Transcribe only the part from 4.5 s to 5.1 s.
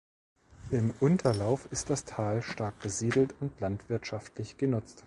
genutzt.